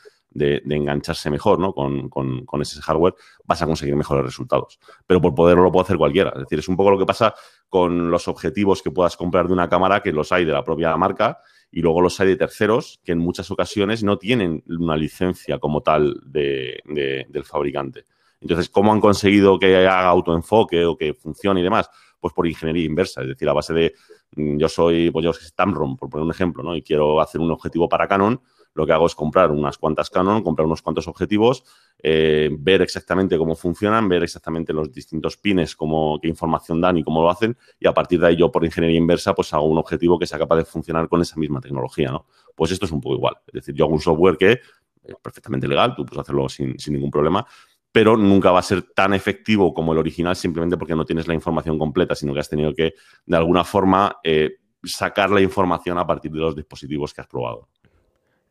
[0.70, 1.74] engancharse mejor ¿no?
[1.74, 3.14] con, ese hardware,
[3.46, 4.80] vas a conseguir mejores resultados.
[5.06, 6.32] Pero por poderlo lo puede hacer cualquiera.
[6.32, 7.36] Es decir, es un poco lo que pasa
[7.70, 10.96] con los objetivos que puedas comprar de una cámara, que los hay de la propia
[10.98, 11.40] marca
[11.72, 15.82] y luego los hay de terceros, que en muchas ocasiones no tienen una licencia como
[15.82, 18.06] tal del fabricante.
[18.40, 21.90] Entonces, ¿cómo han conseguido que haga autoenfoque o que funcione y demás?
[22.20, 23.94] Pues por ingeniería inversa, es decir, a base de
[24.36, 26.76] yo soy, pues yo soy Tamron, por poner un ejemplo, ¿no?
[26.76, 28.42] Y quiero hacer un objetivo para Canon,
[28.76, 31.64] lo que hago es comprar unas cuantas Canon, comprar unos cuantos objetivos,
[32.02, 37.04] eh, ver exactamente cómo funcionan, ver exactamente los distintos pines, cómo, qué información dan y
[37.04, 39.78] cómo lo hacen, y a partir de ahí yo por ingeniería inversa pues hago un
[39.78, 42.26] objetivo que sea capaz de funcionar con esa misma tecnología, ¿no?
[42.56, 43.38] Pues esto es un poco igual.
[43.48, 44.60] Es decir, yo hago un software que
[45.04, 47.46] es perfectamente legal, tú puedes hacerlo sin, sin ningún problema,
[47.94, 51.36] pero nunca va a ser tan efectivo como el original simplemente porque no tienes la
[51.36, 56.06] información completa, sino que has tenido que, de alguna forma, eh, sacar la información a
[56.06, 57.70] partir de los dispositivos que has probado.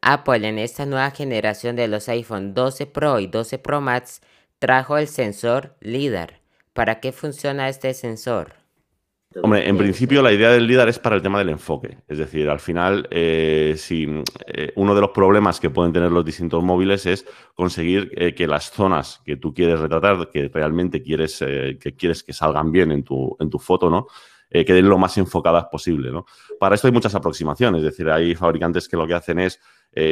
[0.01, 4.21] Apple en esta nueva generación de los iPhone 12 Pro y 12 Pro Max
[4.61, 6.41] trajo el sensor LIDAR.
[6.73, 8.62] ¿Para qué funciona este sensor?
[9.41, 11.99] Hombre, en principio la idea del LIDAR es para el tema del enfoque.
[12.09, 14.07] Es decir, al final, eh, si
[14.47, 18.47] eh, uno de los problemas que pueden tener los distintos móviles es conseguir eh, que
[18.47, 23.03] las zonas que tú quieres retratar, que realmente quieres, que quieres que salgan bien en
[23.05, 24.07] tu, en tu foto, ¿no?
[24.51, 26.27] queden lo más enfocadas posible, ¿no?
[26.61, 27.79] Para esto hay muchas aproximaciones.
[27.79, 29.59] Es decir, hay fabricantes que lo que hacen es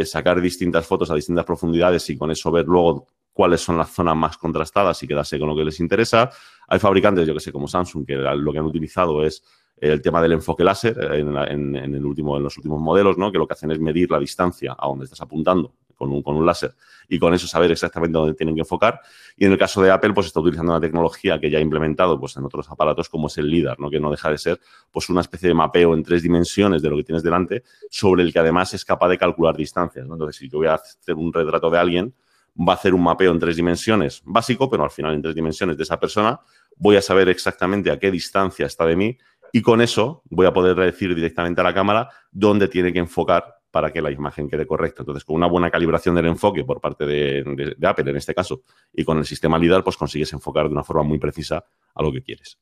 [0.04, 3.06] sacar distintas fotos a distintas profundidades y con eso ver luego
[3.40, 6.28] cuáles son las zonas más contrastadas y quedarse con lo que les interesa.
[6.68, 9.42] Hay fabricantes, yo que sé, como Samsung, que lo que han utilizado es
[9.78, 13.32] el tema del enfoque láser en, el último, en los últimos modelos, ¿no?
[13.32, 16.36] que lo que hacen es medir la distancia a donde estás apuntando con un, con
[16.36, 16.74] un láser
[17.08, 19.00] y con eso saber exactamente dónde tienen que enfocar.
[19.38, 22.20] Y en el caso de Apple, pues está utilizando una tecnología que ya ha implementado
[22.20, 23.88] pues, en otros aparatos como es el LIDAR, ¿no?
[23.88, 26.98] que no deja de ser pues, una especie de mapeo en tres dimensiones de lo
[26.98, 30.06] que tienes delante, sobre el que además es capaz de calcular distancias.
[30.06, 32.14] Entonces, si yo voy a hacer un retrato de alguien,
[32.56, 35.76] va a hacer un mapeo en tres dimensiones básico, pero al final en tres dimensiones
[35.76, 36.40] de esa persona,
[36.76, 39.18] voy a saber exactamente a qué distancia está de mí
[39.52, 43.60] y con eso voy a poder decir directamente a la cámara dónde tiene que enfocar
[43.70, 45.02] para que la imagen quede correcta.
[45.02, 49.04] Entonces, con una buena calibración del enfoque por parte de, Apple en este caso y
[49.04, 52.22] con el sistema LIDAR, pues consigues enfocar de una forma muy precisa a lo que
[52.22, 52.58] quieres.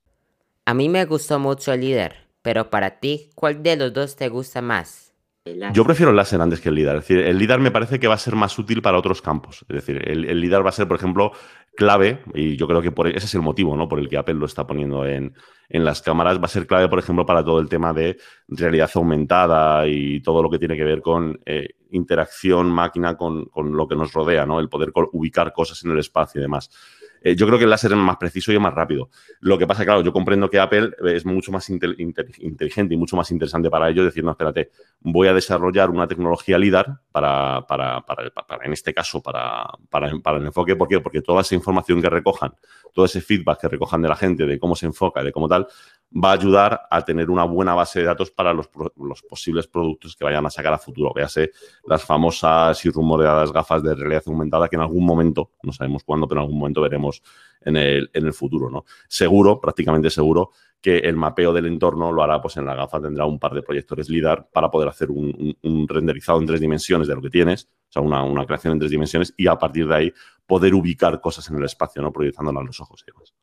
[0.64, 4.28] A mí me gustó mucho el LIDAR, pero para ti, ¿cuál de los dos te
[4.28, 5.07] gusta más?
[5.72, 6.96] Yo prefiero el láser antes que el LIDAR.
[6.96, 9.64] Es decir, el LIDAR me parece que va a ser más útil para otros campos.
[9.68, 11.32] Es decir, el, LIDAR va a ser, por ejemplo,
[11.76, 13.88] clave, y yo creo que por, ese es el motivo ¿no?
[13.88, 15.34] por el que Apple lo está poniendo en,
[15.70, 18.16] las cámaras, va a ser clave, por ejemplo, para todo el tema de
[18.48, 23.76] realidad aumentada y todo lo que tiene que ver con eh, interacción máquina con, con,
[23.76, 24.60] lo que nos rodea, ¿no?
[24.60, 26.70] el poder ubicar cosas en el espacio y demás.
[27.22, 29.10] Eh, yo creo que el láser es más preciso y más rápido.
[29.40, 33.30] Lo que pasa, claro, yo comprendo que Apple es mucho más inteligente y mucho más
[33.30, 38.30] interesante para ello decir, no, espérate, voy a desarrollar una tecnología LIDAR para, para, para,
[38.64, 40.76] en este caso, para, para, el enfoque.
[40.76, 41.00] ¿Por qué?
[41.00, 42.52] Porque toda esa información que recojan,
[42.92, 45.66] todo ese feedback que recojan de la gente, de cómo se enfoca, de cómo tal,
[46.10, 48.68] va a ayudar a tener una buena base de datos para los,
[49.28, 51.12] posibles productos que vayan a sacar a futuro.
[51.14, 51.50] Véase
[51.86, 56.26] las famosas y rumoreadas gafas de realidad aumentada que en algún momento, no sabemos cuándo,
[56.26, 57.22] pero en algún momento veremos
[57.60, 58.70] en el, en el futuro.
[58.70, 58.84] ¿no?
[59.06, 63.26] Seguro, prácticamente seguro, que el mapeo del entorno lo hará pues en la gafa, tendrá
[63.26, 67.16] un par de proyectores LIDAR para poder hacer un, un, renderizado en tres dimensiones de
[67.16, 69.94] lo que tienes, o sea, una, una, creación en tres dimensiones y a partir de
[69.94, 70.12] ahí
[70.46, 72.12] poder ubicar cosas en el espacio, ¿no?
[72.12, 73.34] proyectándolas a los ojos y demás.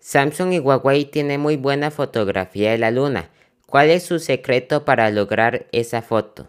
[0.00, 3.30] Samsung y Huawei tienen muy buena fotografía de la luna.
[3.66, 6.48] ¿Cuál es su secreto para lograr esa foto?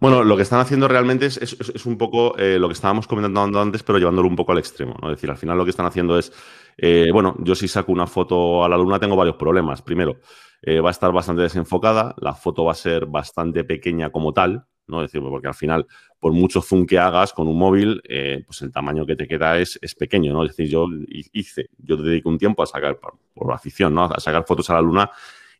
[0.00, 3.82] Bueno, lo que están haciendo realmente es, un poco eh, lo que estábamos comentando antes,
[3.82, 4.96] pero llevándolo un poco al extremo.
[5.00, 5.10] ¿no?
[5.10, 6.32] Es decir, al final lo que están haciendo es,
[6.78, 9.82] eh, bueno, yo si saco una foto a la luna tengo varios problemas.
[9.82, 10.16] Primero,
[10.66, 15.02] va a estar bastante desenfocada, la foto va a ser bastante pequeña como tal, ¿no?
[15.02, 15.86] Decir, porque al final,
[16.18, 19.58] por mucho zoom que hagas con un móvil, eh, pues el tamaño que te queda
[19.58, 20.42] es, es, pequeño, ¿no?
[20.44, 24.04] Es decir, yo hice, yo dediqué un tiempo a sacar, por, por afición, ¿no?
[24.04, 25.10] A sacar fotos a la luna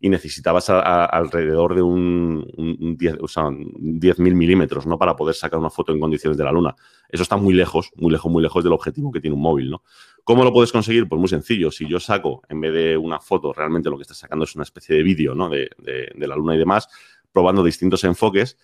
[0.02, 4.96] y necesitabas alrededor de un, 10.000 milímetros ¿no?
[4.96, 6.74] para poder sacar una foto en condiciones de la Luna.
[7.10, 9.70] Eso está muy lejos, muy lejos, muy lejos del objetivo que tiene un móvil.
[9.70, 9.82] ¿no?
[10.24, 11.06] ¿Cómo lo puedes conseguir?
[11.06, 11.70] Pues muy sencillo.
[11.70, 14.64] Si yo saco, en vez de una foto, realmente lo que está sacando es una
[14.64, 15.50] especie de vídeo ¿no?
[15.50, 16.88] de, de la Luna y demás,
[17.30, 18.56] probando distintos enfoques,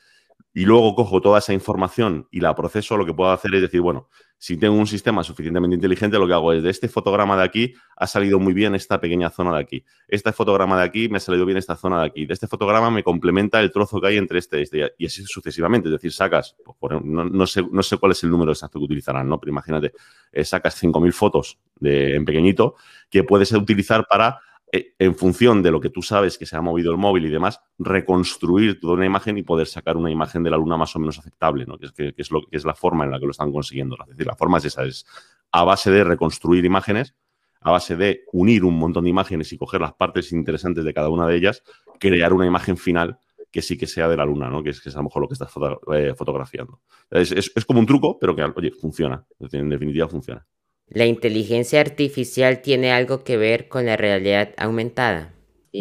[0.56, 3.82] y luego cojo toda esa información y la proceso, lo que puedo hacer es decir,
[3.82, 7.44] bueno, si tengo un sistema suficientemente inteligente, lo que hago es de este fotograma de
[7.44, 9.84] aquí ha salido muy bien esta pequeña zona de aquí.
[10.08, 12.26] Este fotograma de aquí me ha salido bien esta zona de aquí.
[12.26, 14.94] De este fotograma me complementa el trozo que hay entre este y este.
[14.98, 15.88] Y así sucesivamente.
[15.88, 19.28] Es decir, sacas, pues, no, sé, no sé cuál es el número exacto que utilizarán,
[19.28, 19.40] ¿no?
[19.40, 19.92] Pero imagínate,
[20.32, 22.76] eh, sacas 5.000 fotos de, en pequeñito
[23.10, 24.40] que puedes utilizar para
[24.72, 27.60] en función de lo que tú sabes que se ha movido el móvil y demás,
[27.78, 31.18] reconstruir toda una imagen y poder sacar una imagen de la luna más o menos
[31.18, 31.78] aceptable, ¿no?
[31.78, 33.96] que, es, lo, que es la forma en la que lo están consiguiendo.
[34.02, 35.06] Es decir, la forma es esa, es
[35.52, 37.14] a base de reconstruir imágenes,
[37.60, 41.08] a base de unir un montón de imágenes y coger las partes interesantes de cada
[41.08, 41.62] una de ellas,
[41.98, 43.18] crear una imagen final
[43.50, 44.62] que sí que sea de la luna, ¿no?
[44.62, 45.50] que, es, que a lo mejor lo que estás
[45.94, 46.80] eh, fotografiando.
[47.10, 49.24] Es, como un truco, pero que, funciona.
[49.52, 50.46] En definitiva, funciona.
[50.88, 55.32] ¿La inteligencia artificial tiene algo que ver con la realidad aumentada?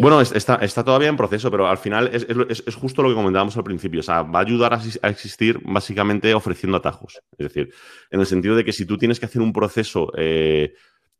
[0.02, 4.02] Bueno, está, todavía en proceso, pero al final es, justo lo que comentábamos al principio.
[4.02, 7.22] O sea, va a ayudar a, existir básicamente ofreciendo atajos.
[7.38, 7.74] Es decir,
[8.12, 10.74] en el sentido de que si tú tienes que hacer un proceso, eh,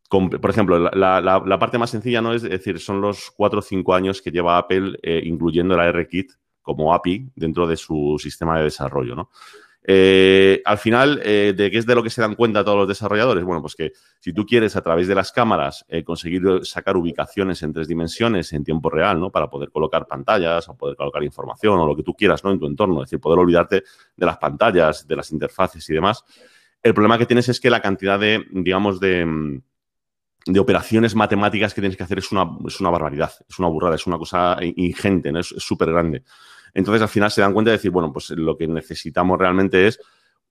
[0.10, 4.22] por ejemplo, la, parte más sencilla no es, decir, son los cuatro o cinco años
[4.22, 9.16] que lleva Apple eh, incluyendo la RKit como API dentro de su sistema de desarrollo,
[9.16, 9.30] ¿no?
[9.88, 12.88] Eh, al final, eh, ¿de qué es de lo que se dan cuenta todos los
[12.88, 13.44] desarrolladores?
[13.44, 17.62] Bueno, pues que si tú quieres a través de las cámaras eh, conseguir sacar ubicaciones
[17.62, 19.32] en tres dimensiones en tiempo real, ¿no?
[19.32, 22.52] Para poder colocar pantallas o poder colocar información o lo que tú quieras, ¿no?
[22.52, 23.84] En tu entorno, es decir, poder olvidarte
[24.16, 26.24] de las pantallas, de las interfaces y demás.
[26.82, 29.62] El problema que tienes es que la cantidad de, digamos, de,
[30.48, 33.96] de operaciones matemáticas que tienes que hacer es una, es una barbaridad, es una burrada,
[33.96, 35.40] es una cosa ingente, ¿no?
[35.40, 36.24] es súper grande.
[36.76, 40.00] Entonces, al final se dan cuenta de decir, bueno, pues lo que necesitamos realmente es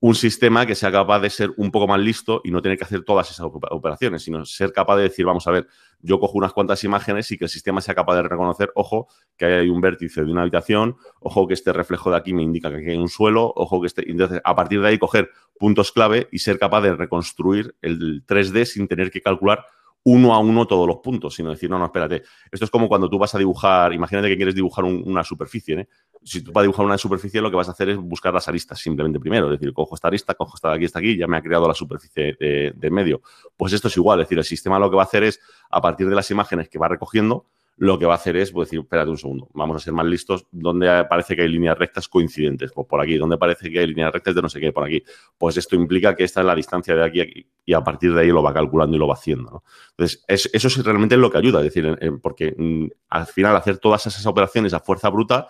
[0.00, 2.84] un sistema que sea capaz de ser un poco más listo y no tener que
[2.84, 5.66] hacer todas esas operaciones, sino ser capaz de decir, vamos a ver,
[6.00, 9.46] yo cojo unas cuantas imágenes y que el sistema sea capaz de reconocer, ojo, que
[9.46, 12.90] hay un vértice de una habitación, ojo, que este reflejo de aquí me indica que
[12.90, 14.10] hay un suelo, ojo, que este...
[14.10, 18.66] Entonces, a partir de ahí, coger puntos clave y ser capaz de reconstruir el 3D
[18.66, 19.64] sin tener que calcular
[20.04, 22.22] uno a uno todos los puntos, sino decir, no, no, espérate.
[22.50, 25.88] Esto es como cuando tú vas a dibujar, imagínate que quieres dibujar una superficie, ¿eh?
[26.22, 28.48] Si tú vas a dibujar una superficie, lo que vas a hacer es buscar las
[28.48, 29.52] aristas simplemente primero.
[29.52, 31.68] Es decir, cojo esta arista, cojo esta de aquí, esta aquí, ya me ha creado
[31.68, 33.20] la superficie de, medio.
[33.56, 35.40] Pues esto es igual, es decir, el sistema lo que va a hacer es,
[35.70, 38.68] a partir de las imágenes que va recogiendo, lo que va a hacer es pues,
[38.68, 42.08] decir, espérate un segundo, vamos a ser más listos, ¿dónde parece que hay líneas rectas
[42.08, 42.72] coincidentes?
[42.72, 44.72] Pues por aquí, ¿dónde parece que hay líneas rectas de no sé qué?
[44.72, 45.02] Por aquí.
[45.36, 48.28] Pues esto implica que esta es la distancia de aquí y a partir de ahí
[48.28, 49.64] lo va calculando y lo va haciendo.
[49.90, 54.06] Entonces, eso es realmente lo que ayuda, es decir, porque mm, al final hacer todas
[54.06, 55.48] esas operaciones a fuerza bruta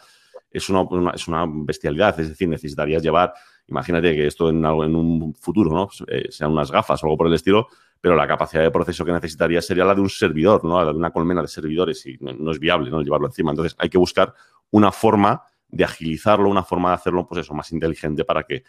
[0.50, 3.34] es una, es una bestialidad, es decir, necesitarías llevar,
[3.68, 5.88] imagínate que esto en, un futuro, ¿no?
[6.08, 7.68] Eh, sean unas gafas o algo por el estilo,
[8.00, 10.82] pero la capacidad de proceso que necesitaría sería la de un servidor, ¿no?
[10.84, 13.00] La de una colmena de servidores y no, es viable, ¿no?
[13.00, 13.50] Llevarlo encima.
[13.50, 14.34] Entonces hay que buscar
[14.70, 18.62] una forma de agilizarlo, una forma de hacerlo, pues eso, más inteligente para que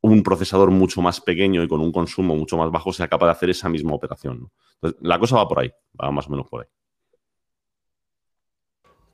[0.00, 3.32] un procesador mucho más pequeño y con un consumo mucho más bajo sea capaz de
[3.32, 4.50] hacer esa misma operación.
[4.74, 6.68] Entonces, la cosa va por ahí, va más o menos por ahí.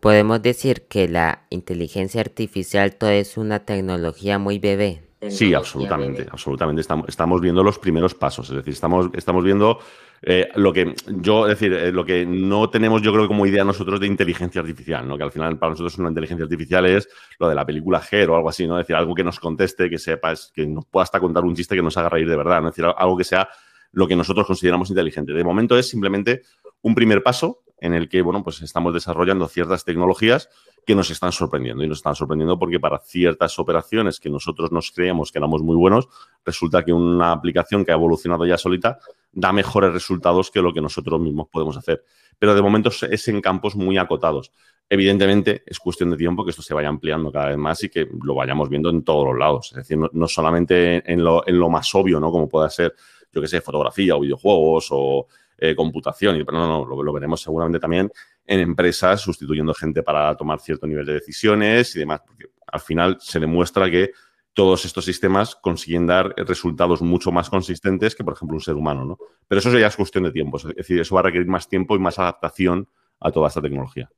[0.00, 5.03] Podemos decir que la inteligencia artificial todo es una tecnología muy bebé.
[5.30, 6.80] Sí, absolutamente, absolutamente.
[6.80, 9.78] Estamos, estamos viendo los primeros pasos, es decir, estamos, estamos viendo
[10.22, 13.64] eh, lo que yo, es decir, eh, lo que no tenemos yo creo como idea
[13.64, 15.16] nosotros de inteligencia artificial, ¿no?
[15.18, 17.08] Que al final para nosotros una inteligencia artificial es
[17.38, 18.78] lo de la película Her o algo así, ¿no?
[18.78, 21.76] Es decir, algo que nos conteste, que sepa, que nos pueda hasta contar un chiste
[21.76, 22.68] que nos haga reír de verdad, ¿no?
[22.68, 23.48] Es decir, algo que sea
[23.92, 25.32] lo que nosotros consideramos inteligente.
[25.32, 26.42] De momento es simplemente
[26.82, 30.48] un primer paso en el que, bueno, pues estamos desarrollando ciertas tecnologías
[30.86, 31.82] que nos están sorprendiendo.
[31.84, 35.76] Y nos están sorprendiendo porque para ciertas operaciones que nosotros nos creíamos que éramos muy
[35.76, 36.08] buenos,
[36.44, 38.98] resulta que una aplicación que ha evolucionado ya solita
[39.32, 42.04] da mejores resultados que lo que nosotros mismos podemos hacer.
[42.38, 44.52] Pero de momento es en campos muy acotados.
[44.88, 48.06] Evidentemente, es cuestión de tiempo que esto se vaya ampliando cada vez más y que
[48.22, 49.72] lo vayamos viendo en todos los lados.
[49.72, 52.30] Es decir, no, solamente en lo, en lo, más obvio, ¿no?
[52.30, 52.94] Como pueda ser,
[53.32, 55.26] yo que sé, fotografía o videojuegos o
[55.58, 56.36] eh, computación.
[56.44, 58.10] Pero no, no, lo, veremos seguramente también
[58.46, 63.16] en empresas sustituyendo gente para tomar cierto nivel de decisiones y demás, porque al final
[63.20, 64.10] se demuestra que
[64.52, 69.04] todos estos sistemas consiguen dar resultados mucho más consistentes que, por ejemplo, un ser humano,
[69.04, 69.18] ¿no?
[69.48, 71.96] Pero eso ya es cuestión de tiempo, es decir, eso va a requerir más tiempo
[71.96, 72.88] y más adaptación
[73.20, 74.10] a toda esta tecnología.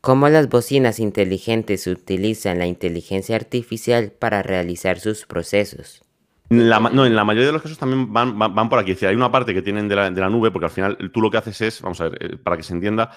[0.00, 6.01] ¿Cómo las bocinas inteligentes utilizan la inteligencia artificial para realizar sus procesos?
[6.52, 8.96] No, en la mayoría de los casos también van, van, por aquí.
[9.04, 11.30] hay una parte que tienen de la, de la, nube, porque al final tú lo
[11.30, 13.10] que haces es, vamos a ver, eh, para que se entienda,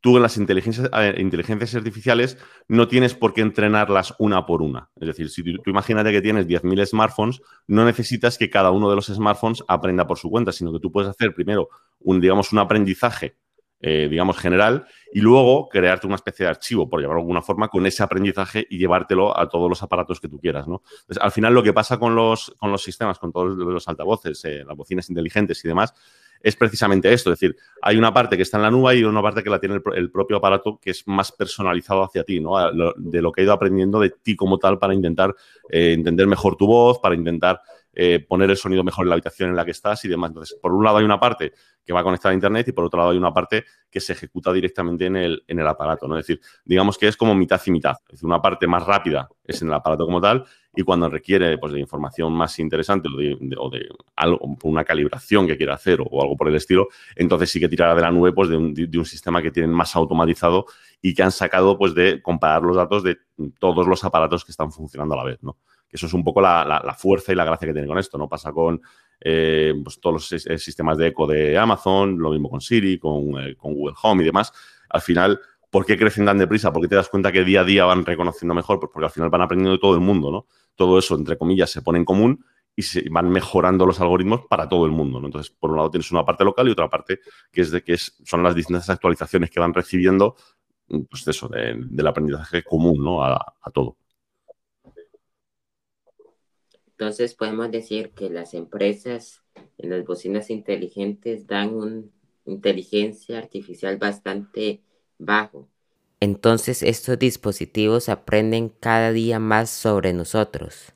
[0.00, 4.90] tú en las inteligencias, eh, inteligencias artificiales no tienes por qué entrenarlas una por una.
[5.00, 8.96] Es decir, si tú, imagínate que tienes 10.000 smartphones, no necesitas que cada uno de
[8.96, 11.68] los smartphones aprenda por su cuenta, sino que tú puedes hacer primero
[12.00, 13.36] un, digamos, un aprendizaje
[13.80, 17.68] eh, digamos, general, y luego crearte una especie de archivo, por llamarlo de alguna forma,
[17.68, 20.82] con ese aprendizaje y llevártelo a todos los aparatos que tú quieras, ¿no?
[21.20, 24.64] al final, lo que pasa con los, con los sistemas, con todos los altavoces, eh,
[24.66, 25.94] las bocinas inteligentes y demás,
[26.42, 27.32] es precisamente esto.
[27.32, 29.58] Es decir, hay una parte que está en la nube y una parte que la
[29.58, 32.52] tiene el, propio aparato que es más personalizado hacia ti, ¿no?
[32.96, 35.34] De lo que ha ido aprendiendo de ti como tal para intentar
[35.70, 37.60] eh, entender mejor tu voz, para intentar
[37.98, 40.28] eh, poner el sonido mejor en la habitación en la que estás y demás.
[40.28, 42.98] Entonces, por un lado hay una parte que va conectada a Internet y por otro
[42.98, 46.06] lado hay una parte que se ejecuta directamente en el, en el aparato.
[46.06, 46.18] ¿no?
[46.18, 47.96] Es decir, digamos que es como mitad y mitad.
[48.06, 51.56] Es decir, una parte más rápida es en el aparato como tal y cuando requiere
[51.56, 53.08] pues, de información más interesante
[53.56, 57.58] o de, algo, una calibración que quiera hacer o, algo por el estilo, entonces sí
[57.58, 60.66] que tirará de la nube pues, de, un, de un sistema que tienen más automatizado
[61.00, 63.16] y que han sacado pues, de comparar los datos de
[63.58, 65.38] todos los aparatos que están funcionando a la vez.
[65.42, 65.56] ¿no?
[65.96, 68.28] Eso es un poco la, fuerza y la gracia que tiene con esto, ¿no?
[68.28, 68.80] Pasa con
[69.20, 72.98] eh, pues, todos los eh, sistemas de eco de Amazon, lo mismo con Siri, eh,
[72.98, 74.52] con, Google Home y demás.
[74.90, 76.70] Al final, ¿por qué crecen tan deprisa?
[76.72, 78.78] ¿Por qué te das cuenta que día a día van reconociendo mejor?
[78.78, 80.46] Pues porque al final van aprendiendo de todo el mundo, ¿no?
[80.74, 82.44] Todo eso, entre comillas, se pone en común
[82.76, 85.18] y se van mejorando los algoritmos para todo el mundo.
[85.24, 87.96] Entonces, por un lado tienes una parte local y otra parte que es de que
[87.96, 90.36] son las distintas actualizaciones que van recibiendo,
[90.86, 93.24] pues del aprendizaje común, ¿no?
[93.24, 93.96] a todo.
[96.98, 99.42] Entonces podemos decir que las empresas
[99.76, 102.02] en las bocinas inteligentes dan una
[102.46, 104.80] inteligencia artificial bastante
[105.18, 105.68] bajo.
[106.20, 110.94] Entonces estos dispositivos aprenden cada día más sobre nosotros.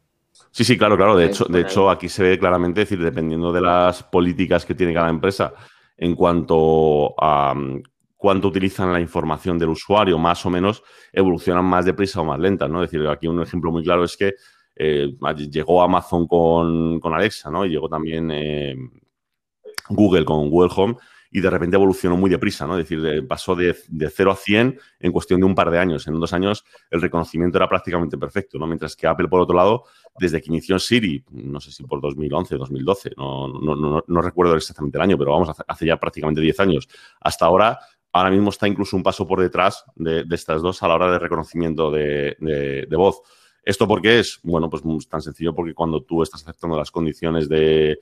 [0.52, 1.16] Sí, sí, claro, claro.
[1.16, 4.94] De hecho, de hecho, aquí se ve claramente, decir, dependiendo de las políticas que tiene
[4.94, 5.52] cada empresa
[5.98, 7.82] en cuanto a mm,
[8.16, 10.82] cuánto utilizan la información del usuario, más o menos
[11.12, 12.82] evolucionan más deprisa o más lentas, ¿no?
[12.82, 14.34] Es decir, aquí un ejemplo muy claro es que
[14.82, 15.14] eh,
[15.50, 17.66] llegó Amazon con, Alexa, ¿no?
[17.66, 18.74] Y llegó también eh,
[19.90, 20.96] Google con Google Home
[21.30, 22.78] y de repente evolucionó muy deprisa, ¿no?
[22.78, 26.06] Es decir, pasó de, de 0 a 100 en cuestión de un par de años.
[26.06, 28.66] En dos años el reconocimiento era prácticamente perfecto, ¿no?
[28.66, 29.84] Mientras que Apple, por otro lado,
[30.18, 34.96] desde que inició Siri, no sé si por 2011, 2012, no, no, no, recuerdo exactamente
[34.96, 36.88] el año, pero vamos, hace ya prácticamente 10 años,
[37.20, 37.78] hasta ahora,
[38.12, 41.18] ahora mismo está incluso un paso por detrás de, estas dos a la hora de
[41.18, 43.20] reconocimiento de, de voz.
[43.70, 44.40] ¿Esto por qué es?
[44.42, 48.00] Bueno, pues es tan sencillo porque cuando tú estás aceptando las condiciones de,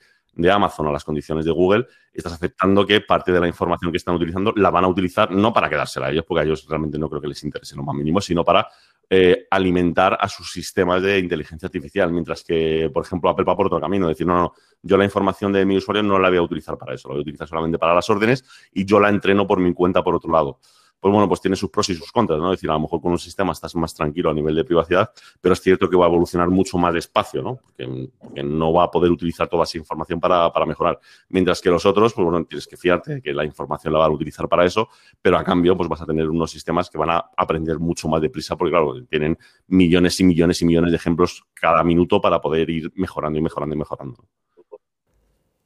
[0.51, 4.15] Amazon o las condiciones de Google, estás aceptando que parte de la información que están
[4.15, 7.07] utilizando la van a utilizar no para quedársela a ellos, porque a ellos realmente no
[7.07, 8.67] creo que les interese lo más mínimo, sino para
[9.11, 13.67] eh, alimentar a sus sistemas de inteligencia artificial, mientras que, por ejemplo, Apple va por
[13.67, 16.41] otro camino, decir, no, no, yo la información de mi usuario no la voy a
[16.41, 19.45] utilizar para eso, la voy a utilizar solamente para las órdenes y yo la entreno
[19.45, 20.57] por mi cuenta por otro lado
[20.99, 22.51] pues bueno, pues tiene sus pros y sus contras, ¿no?
[22.51, 25.11] Es decir, a lo mejor con un sistema estás más tranquilo a nivel de privacidad,
[25.39, 27.55] pero es cierto que va a evolucionar mucho más despacio, ¿no?
[27.55, 30.99] Porque, no va a poder utilizar toda esa información para, mejorar.
[31.29, 34.11] Mientras que los otros, pues bueno, tienes que fiarte de que la información la van
[34.11, 34.89] a utilizar para eso,
[35.21, 38.21] pero a cambio, pues vas a tener unos sistemas que van a aprender mucho más
[38.21, 42.69] deprisa, porque claro, tienen millones y millones y millones de ejemplos cada minuto para poder
[42.69, 44.25] ir mejorando y mejorando y mejorando.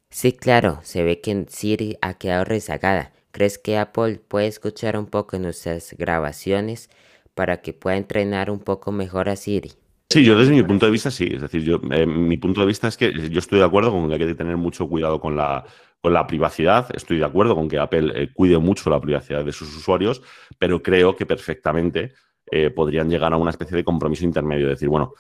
[0.10, 5.08] Sí, claro, se ve que Siri ha quedado rezagada ¿Crees que Apple puede escuchar un
[5.08, 6.92] poco nuestras grabaciones
[7.34, 9.72] para que pueda entrenar un poco mejor a Siri?
[10.12, 11.32] Sí, yo desde mi punto de vista sí.
[11.34, 14.08] Es decir, yo, eh, mi punto de vista es que yo estoy de acuerdo con
[14.08, 15.66] que hay que tener mucho cuidado con la,
[16.00, 16.96] con la privacidad.
[16.96, 20.22] Estoy de acuerdo con que Apple eh, cuide mucho la privacidad de sus usuarios,
[20.60, 22.14] pero creo que perfectamente
[22.52, 24.68] eh, podrían llegar a una especie de compromiso intermedio.
[24.68, 25.12] Es decir, bueno,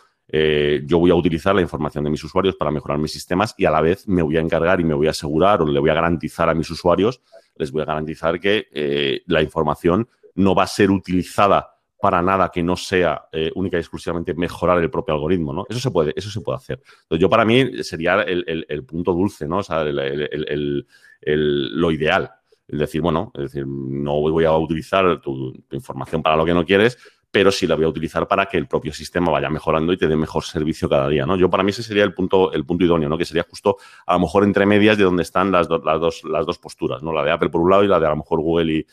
[0.85, 3.71] yo voy a utilizar la información de mis usuarios para mejorar mis sistemas y a
[3.71, 5.93] la vez me voy a encargar y me voy a asegurar o le voy a
[5.93, 7.21] garantizar a mis usuarios
[7.55, 11.69] les voy a garantizar que eh, la información no va a ser utilizada
[12.01, 15.65] para nada que no sea eh, única y exclusivamente mejorar el propio algoritmo, ¿no?
[15.69, 16.81] Eso se puede, eso se puede hacer.
[17.11, 19.59] Yo para mí sería el, punto dulce, ¿no?
[19.59, 22.29] O sea, lo ideal.
[22.67, 26.65] Es decir, bueno, es decir, no voy a utilizar tu, información para lo que no
[26.65, 26.97] quieres,
[27.33, 30.07] pero sí la voy a utilizar para que el propio sistema vaya mejorando y te
[30.07, 31.35] dé mejor servicio cada día, ¿no?
[31.35, 33.17] Yo para mí ese sería el punto, el punto idóneo, ¿no?
[33.17, 36.45] Que sería justo a lo mejor entre medias de donde están las, las, dos, las
[36.45, 37.11] dos posturas, ¿no?
[37.11, 38.85] La de Apple por un lado y la de a lo mejor Google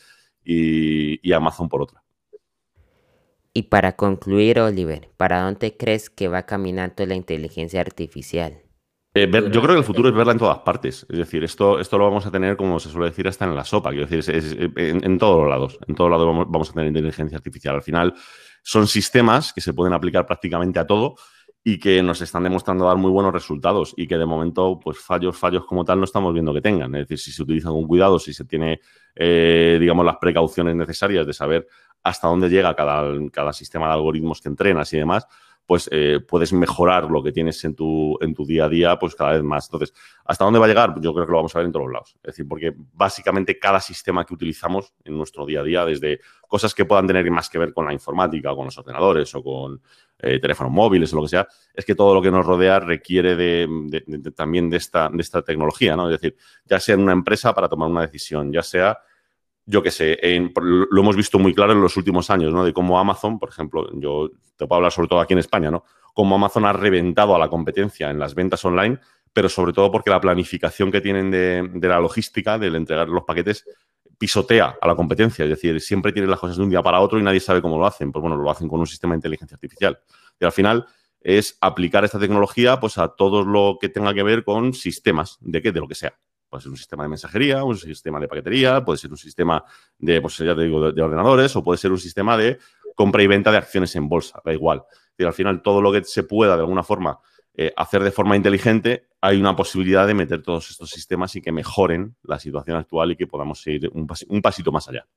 [0.43, 2.01] y, y Amazon por otra.
[3.53, 8.63] Y para concluir, Oliver, ¿para dónde crees que va caminando la inteligencia artificial?
[9.13, 11.05] Eh, yo creo que el futuro es verla en todas partes.
[11.09, 13.65] Es decir, esto, esto lo vamos a tener, como se suele decir, hasta en la
[13.65, 13.89] sopa.
[13.89, 15.79] Quiero decir, es, en, todos los lados.
[15.87, 17.75] En todos lados vamos, a tener inteligencia artificial.
[17.75, 18.13] Al final,
[18.63, 21.15] son sistemas que se pueden aplicar prácticamente a todo
[21.63, 25.37] y que nos están demostrando dar muy buenos resultados y que de momento, pues fallos,
[25.37, 26.95] fallos como tal no estamos viendo que tengan.
[26.95, 28.79] Es decir, si se utiliza con cuidado, si se tiene,
[29.13, 31.67] eh, digamos, las precauciones necesarias de saber
[32.01, 35.27] hasta dónde llega cada, cada sistema de algoritmos que entrenas y demás,
[35.65, 39.15] pues eh, puedes mejorar lo que tienes en tu, en tu día a día, pues
[39.15, 39.67] cada vez más.
[39.67, 39.93] Entonces,
[40.25, 40.95] ¿hasta dónde va a llegar?
[40.99, 42.15] Yo creo que lo vamos a ver en todos los lados.
[42.17, 46.75] Es decir, porque básicamente cada sistema que utilizamos en nuestro día a día, desde cosas
[46.75, 49.81] que puedan tener más que ver con la informática, o con los ordenadores, o con
[50.19, 53.35] eh, teléfonos móviles, o lo que sea, es que todo lo que nos rodea requiere
[53.35, 56.09] de, también de esta, de esta tecnología, ¿no?
[56.09, 58.99] Es decir, ya sea en una empresa para tomar una decisión, ya sea
[59.65, 60.19] yo qué sé,
[60.55, 62.63] lo hemos visto muy claro en los últimos años, ¿no?
[62.63, 65.83] De cómo Amazon, por ejemplo, yo te puedo hablar sobre todo aquí en España, ¿no?
[66.13, 68.99] Cómo Amazon ha reventado a la competencia en las ventas online,
[69.33, 73.65] pero sobre todo porque la planificación que tienen de, la logística, del entregar los paquetes,
[74.17, 75.45] pisotea a la competencia.
[75.45, 77.77] Es decir, siempre tienen las cosas de un día para otro y nadie sabe cómo
[77.77, 78.11] lo hacen.
[78.11, 79.99] Pues bueno, lo hacen con un sistema de inteligencia artificial.
[80.39, 80.85] Y al final
[81.21, 85.61] es aplicar esta tecnología pues a todo lo que tenga que ver con sistemas, de
[85.61, 86.13] qué, de lo que sea.
[86.51, 89.63] Puede ser un sistema de mensajería, un sistema de paquetería, puede ser un sistema
[89.97, 92.59] de, pues ya te digo, de, ordenadores o puede ser un sistema de
[92.93, 94.83] compra y venta de acciones en bolsa, da igual.
[95.17, 97.17] Y al final, todo lo que se pueda de alguna forma
[97.53, 101.53] eh, hacer de forma inteligente, hay una posibilidad de meter todos estos sistemas y que
[101.53, 105.07] mejoren la situación actual y que podamos ir un pasito más allá.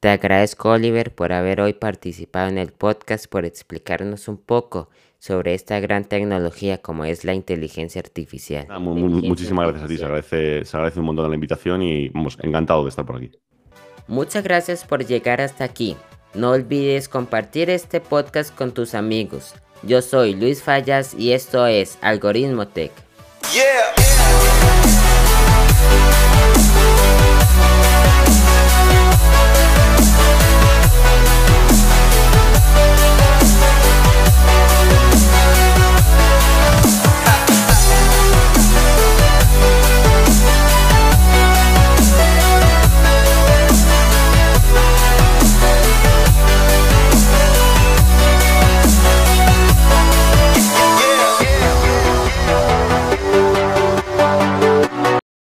[0.00, 5.54] Te agradezco, Oliver, por haber hoy participado en el podcast, por explicarnos un poco sobre
[5.54, 8.66] esta gran tecnología como es la inteligencia artificial.
[8.68, 12.36] Ah, muchísimas gracias a ti, se agradece, se agradece un montón la invitación y vamos,
[12.42, 13.30] encantado de estar por aquí.
[14.06, 15.96] Muchas gracias por llegar hasta aquí.
[16.34, 19.54] No olvides compartir este podcast con tus amigos.
[19.82, 22.92] Yo soy Luis Fallas y esto es Algoritmo Tech.
[23.54, 23.96] Yeah.